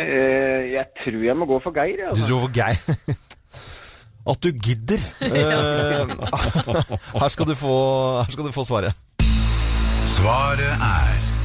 [0.00, 2.08] Eh, jeg tror jeg må gå for Geir.
[2.08, 2.22] altså.
[2.22, 3.16] Du tror for Geir.
[4.30, 5.00] At du gidder.
[5.22, 6.08] Eh,
[7.20, 7.76] her, skal du få,
[8.24, 8.92] her skal du få svaret.
[10.16, 11.35] Svaret er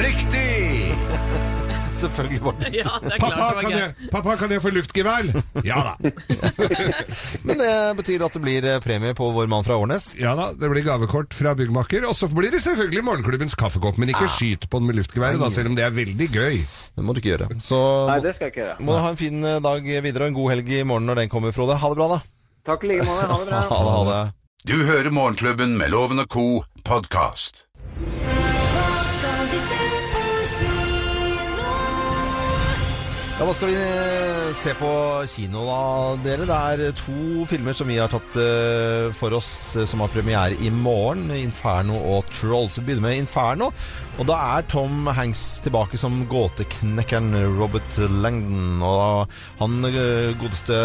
[0.00, 0.94] Riktig!
[2.02, 2.72] Selvfølgelig Morten.
[2.80, 3.78] Ja, det er klart Pappa det var kan, gøy.
[3.78, 5.26] jeg, pappa, kan jeg få luftgevær?
[5.68, 5.92] Ja da.
[7.46, 7.68] Men det
[8.00, 10.08] betyr at det blir eh, premie på vår mann fra Årnes.
[10.18, 12.08] Ja da, Det blir gavekort fra byggmaker.
[12.08, 14.00] Og så blir det selvfølgelig Morgenklubbens kaffekopp.
[14.02, 16.58] Men ikke skyt på den med luftgevær, da, selv om det er veldig gøy.
[16.96, 17.50] Det må du ikke gjøre.
[17.62, 17.78] Så
[18.10, 18.76] Nei, det skal jeg ikke gjøre.
[18.88, 21.22] må du ha en fin eh, dag videre og en god helg i morgen når
[21.22, 21.78] den kommer, Frode.
[21.78, 22.20] Ha det bra, da.
[22.72, 23.28] Takk i like måte.
[23.30, 23.62] Ha det bra.
[23.70, 24.22] Ha det, ha det.
[24.72, 26.46] Du hører Morgenklubben med Loven og co.
[26.82, 27.66] podkast.
[33.42, 34.88] Ja, Hva skal vi eh, se på
[35.26, 35.78] kino da,
[36.22, 36.44] dere?
[36.46, 40.54] Det er to filmer som vi har tatt eh, for oss eh, som har premiere
[40.62, 41.24] i morgen.
[41.34, 42.76] Inferno og Trolls.
[42.78, 43.72] Vi begynner med Inferno.
[44.22, 48.76] Og da er Tom Hanks tilbake som gåteknekkeren Robert Langdon.
[48.86, 50.78] Og han eh, godeste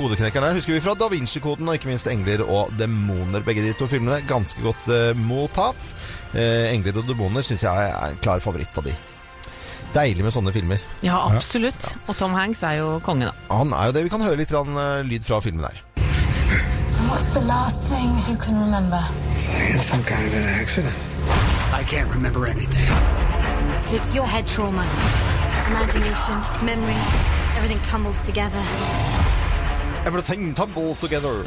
[0.00, 3.46] kodeknekkeren der husker vi fra Da Vinci-koden og ikke minst Engler og demoner.
[3.46, 5.92] Begge de to filmene ganske godt eh, mottatt.
[6.34, 8.96] Eh, Engler og demoner syns jeg er en klar favoritt av de.
[9.94, 10.82] Deilig med sånne filmer.
[11.04, 11.92] Ja, absolutt.
[12.06, 13.54] Og Tom Hanks er jo konge, da.
[13.54, 14.04] Han er jo det.
[14.08, 15.80] Vi kan høre litt eh, lyd fra filmen der.
[17.08, 19.00] What's the last thing you can remember?
[19.72, 20.94] In some kind of an accident.
[21.72, 22.84] I can't remember anything.
[23.88, 24.84] It's your head trauma.
[25.68, 27.00] Imagination, memory,
[27.56, 28.62] everything tumbles together.
[30.06, 31.42] Everything tumbles together.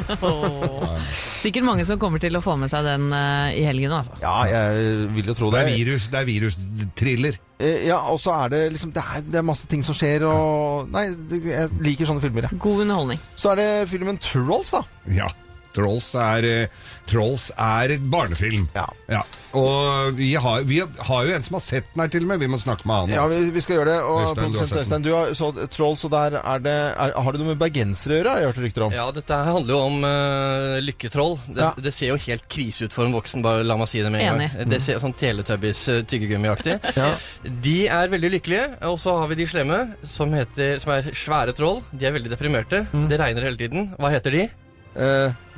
[1.41, 4.13] Sikkert mange som kommer til å få med seg den uh, i helgen, altså.
[4.21, 5.71] Ja, jeg vil jo tro Det det.
[5.71, 7.39] er virus, det er virus-thriller.
[7.61, 10.25] Eh, Ja, og så er det liksom det er, det er masse ting som skjer,
[10.29, 12.59] og Nei, jeg liker sånne filmer, jeg.
[12.61, 13.21] God underholdning.
[13.39, 14.83] Så er det filmen Trolls, da.
[15.09, 15.31] Ja.
[15.75, 16.67] Trolls er, eh,
[17.09, 18.67] Trolls er et barnefilm.
[18.75, 19.21] Ja.
[19.57, 22.39] Og vi har, vi har jo en som har sett den her til og med.
[22.39, 23.09] Vi må snakke med han.
[23.17, 23.97] Ja, vi, vi skal gjøre det.
[24.07, 24.79] Og Øystein, produsent.
[24.79, 28.15] Øystein, du har så Trolls, og der er det er, Har det noe med bergensere
[28.15, 28.31] å gjøre?
[28.31, 28.95] har Jeg hørt rykter om.
[28.95, 31.35] Ja, dette her handler jo om uh, lykketroll.
[31.49, 31.71] Det, Ja.
[31.83, 34.21] det ser jo helt krise ut for en voksen, bare la meg si det med
[34.23, 34.49] en Enig.
[34.55, 34.69] gang.
[34.71, 36.79] Det ser sånn Teletubbies-tyggegummiaktig.
[36.81, 37.59] tyggegummiaktig.
[37.67, 41.53] De er veldig lykkelige, og så har vi de slemme, som, heter, som er svære
[41.57, 41.81] troll.
[41.91, 42.85] De er veldig deprimerte.
[43.11, 43.91] Det regner hele tiden.
[43.99, 44.47] Hva heter de?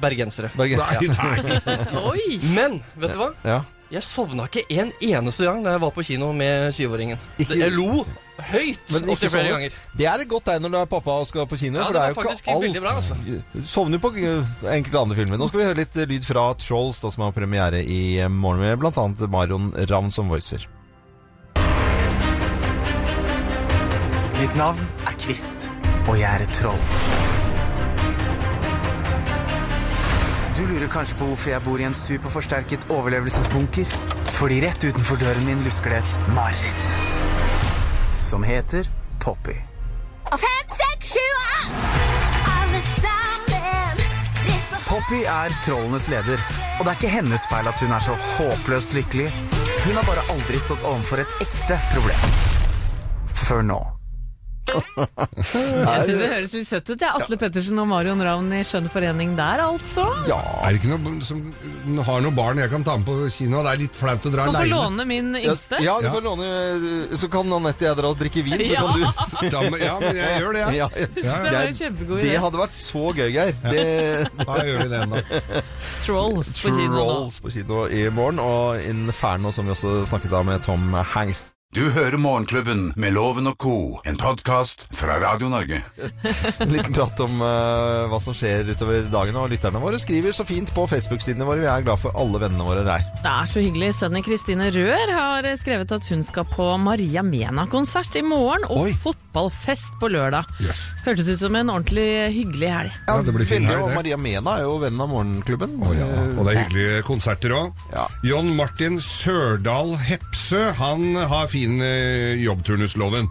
[0.03, 0.51] Bergensere.
[0.57, 1.13] Bergensere.
[1.13, 2.41] Nei, Oi!
[2.53, 3.31] Men, vet du hva?
[3.47, 3.61] Ja.
[3.93, 7.19] Jeg sovna ikke en eneste gang da jeg var på kino med syvåringen.
[7.37, 8.01] Jeg lo
[8.49, 9.75] høyt Men ikke opptil flere ganger.
[9.93, 11.77] Det er et godt tegn når du er pappa og skal på kino.
[11.77, 13.67] Ja, for det det er jo ikke alt bra, altså.
[13.69, 15.37] Sovner på eh, enkelte andre filmer.
[15.37, 18.31] Nå skal vi høre litt eh, lyd fra Trolls, da, som har premiere i eh,
[18.31, 19.27] morgen, med bl.a.
[19.29, 20.65] Marion Ravn som voicer.
[24.39, 25.69] Mitt navn er Kvist,
[26.07, 27.22] og jeg er et troll.
[30.63, 33.95] Du lurer kanskje på hvorfor jeg bor i en superforsterket overlevelsesbunker?
[34.37, 36.93] Fordi rett utenfor døren min lusker det et mareritt.
[38.15, 38.87] Som heter
[39.19, 39.57] Poppy.
[40.31, 41.25] Og fem, seks, sju,
[42.53, 43.99] alle sammen.
[44.87, 46.39] Poppy er trollenes leder,
[46.77, 49.27] og det er ikke hennes feil at hun er så håpløst lykkelig.
[49.83, 52.39] Hun har bare aldri stått overfor et ekte problem.
[53.43, 53.81] Før nå.
[55.43, 56.97] Jeg syns det høres litt søtt ut.
[56.99, 60.05] Det er Atle Pettersen og Marion Ravn i skjønn forening der, altså.
[60.27, 61.41] Er det ikke noe som
[62.07, 63.61] har noen barn jeg kan ta med på kino?
[63.65, 64.79] Det er litt flaut å dra Kan få aleine.
[64.81, 65.79] låne min yngste.
[65.83, 66.49] Ja, du kan låne
[67.19, 68.81] Så kan Anette og jeg dra og drikke vin, så Ja.
[68.81, 70.75] kan du Da må- ja, men jeg gjør det, jeg.
[70.77, 71.07] Ja, Ja, ja.
[71.43, 72.29] Det var en kjempegod idé.
[72.29, 73.53] Det hadde vært så gøy, Geir.
[73.63, 73.85] Det...
[74.43, 75.21] Da gjør vi det enda.
[76.03, 77.03] Trolls på kino nå.
[77.03, 81.49] Trolls på kino i morgen, og Inferno, som vi også snakket om med Tom Hanks.
[81.73, 85.79] Du hører Morgenklubben med Loven og co., en podkast fra Radio Norge.
[86.69, 89.39] Litt prat om uh, hva som skjer utover dagen.
[89.41, 91.63] Og lytterne våre skriver så fint på Facebook-sidene våre.
[91.63, 93.01] Vi er glad for alle vennene våre der.
[93.23, 93.89] Det er så hyggelig.
[93.97, 99.97] Sønnen Kristine Rør har skrevet at hun skal på Maria Mena-konsert i morgen, og fotballfest
[99.97, 100.45] på lørdag.
[101.07, 102.05] Hørtes ut som en ordentlig
[102.37, 103.01] hyggelig helg.
[103.09, 103.97] Ja, det blir fin helg, det.
[103.97, 105.73] Maria Mena er jo venn av Morgenklubben.
[105.81, 107.83] Og det er hyggelige konserter òg.
[108.29, 113.29] John Martin Sørdal Hepsø han har fin eh, jobbturnusloven.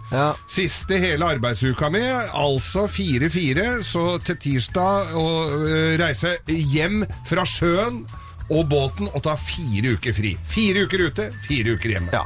[0.49, 5.27] Siste hele arbeidsuka mi, altså 4-4, så til tirsdag å
[5.67, 8.03] eh, reise hjem fra sjøen
[8.51, 10.33] og båten og ta fire uker fri.
[10.49, 12.11] Fire uker ute, fire uker hjemme.
[12.13, 12.25] Ja,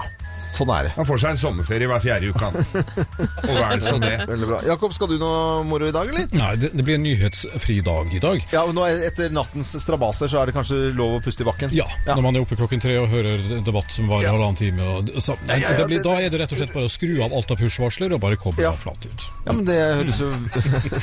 [0.57, 0.91] sånn er det.
[0.97, 2.49] Han får seg en sommerferie hver fjerde uke.
[2.49, 4.13] Og hva er det så det?
[4.29, 4.59] Veldig bra.
[4.67, 6.27] Jakob, skal du noe moro i dag, eller?
[6.33, 8.43] Nei, det, det blir en nyhetsfri dag i dag.
[8.53, 11.47] Ja, og nå er- Etter nattens strabaser så er det kanskje lov å puste i
[11.47, 11.71] bakken?
[11.75, 14.83] Ja, når man er oppe klokken tre og hører en debatt som varer halvannen time.
[14.97, 16.89] Og, så, Ja, ja, ja, det blir, det- da er det rett og slett bare
[16.89, 19.27] å skru av alt av push-varsler og bare koble av flat ut.
[19.45, 20.33] Ja, men det høres jo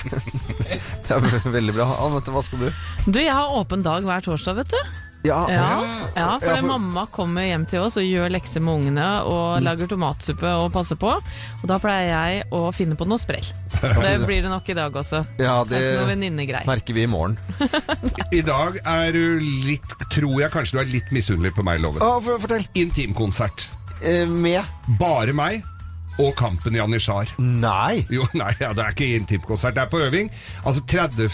[1.05, 1.87] Det er veldig bra.
[2.07, 2.69] Anette, hva skal du?
[3.07, 5.04] Du, jeg har åpen dag hver torsdag, vet du.
[5.25, 5.67] Ja, ja,
[6.15, 9.63] ja for, Ja, for- mamma kommer hjem til oss og gjør lekser med ungene og
[9.65, 11.15] lager tomatsuppe og passer på.
[11.63, 13.47] Og da pleier jeg å finne på noe sprell.
[13.81, 15.25] Det blir det nok i dag også.
[15.41, 16.67] Ja, Det venninnegreier.
[16.69, 17.39] merker vi i morgen.
[18.33, 22.05] I dag er du litt Tror jeg kanskje du er litt misunnelig på meg, Loven.
[22.05, 22.69] Ja, fortell.
[22.79, 23.67] Intimkonsert.
[24.29, 24.63] med?
[25.01, 25.63] Bare meg.
[26.22, 27.27] Og Kampen Janitsjar.
[27.42, 28.05] Nei!
[28.12, 30.29] Jo, nei, ja, Det er ikke intimkonsert, det er på øving.
[30.64, 31.27] Altså 30.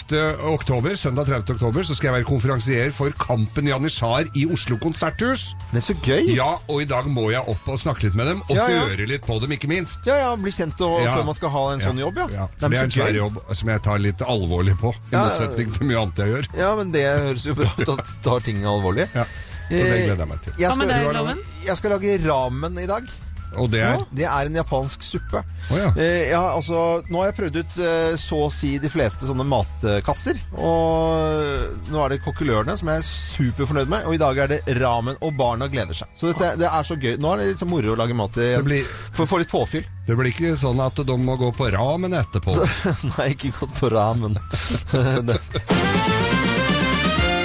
[0.49, 1.53] oktober, Søndag 30.
[1.59, 5.51] oktober så skal jeg være konferansier for Kampen i Anishar i Oslo konserthus.
[5.71, 6.31] Men så gøy!
[6.33, 8.81] Ja, Og i dag må jeg opp og snakke litt med dem, og Ja, ja.
[8.89, 10.01] høre litt på dem, ikke minst.
[10.09, 11.13] Ja, ja, Bli kjent og, Ja.
[11.19, 12.27] før man skal ha en sånn jobb, ja.
[12.41, 15.73] Ja, det er en svær jobb som jeg tar litt alvorlig på, i Ja, motsetning
[15.77, 16.51] til mye annet jeg gjør.
[16.57, 19.07] Ja, men det høres jo bra ut at du tar ting alvorlig.
[19.13, 20.53] Ja, så det gleder jeg meg til.
[20.59, 23.11] Jeg skal, jeg skal lage ramen i dag.
[23.59, 24.03] Og det er?
[24.15, 25.41] Det er en japansk suppe.
[25.71, 25.89] Oh, ja.
[25.99, 29.45] Eh, ja, altså, nå har jeg prøvd ut eh, så å si de fleste sånne
[29.47, 30.39] matkasser.
[30.55, 34.07] Og nå er det kokkelørene som jeg er superfornøyd med.
[34.07, 36.11] Og i dag er det ramen, og barna gleder seg.
[36.17, 37.17] Så dette, det er så gøy.
[37.21, 38.71] Nå er det litt så moro å lage mat igjen.
[39.11, 39.87] For å få litt påfyll.
[40.07, 42.55] Det blir ikke sånn at de må gå på ramen etterpå.
[43.15, 44.39] Nei, ikke gått på ramen.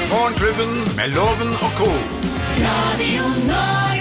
[0.07, 1.90] Morgenklubben med Loven og co.
[2.62, 3.96] Radio Norge.